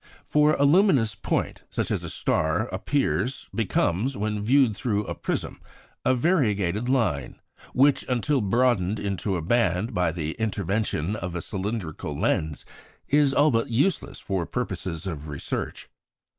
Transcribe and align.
For 0.25 0.55
a 0.55 0.63
luminous 0.63 1.13
point, 1.13 1.61
such 1.69 1.91
as 1.91 2.03
a 2.03 2.09
star 2.09 2.61
appears, 2.69 3.47
becomes, 3.53 4.17
when 4.17 4.43
viewed 4.43 4.75
through 4.75 5.05
a 5.05 5.13
prism, 5.13 5.61
a 6.03 6.15
variegated 6.15 6.89
line, 6.89 7.39
which, 7.75 8.03
until 8.09 8.41
broadened 8.41 8.99
into 8.99 9.35
a 9.35 9.43
band 9.43 9.93
by 9.93 10.11
the 10.11 10.31
intervention 10.39 11.15
of 11.15 11.35
a 11.35 11.39
cylindrical 11.41 12.17
lens, 12.17 12.65
is 13.09 13.31
all 13.31 13.51
but 13.51 13.69
useless 13.69 14.19
for 14.19 14.47
purposes 14.47 15.05
of 15.05 15.29
research. 15.29 15.87